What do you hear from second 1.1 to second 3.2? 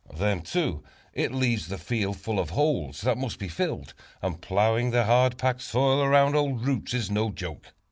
it leaves the field full of holes, that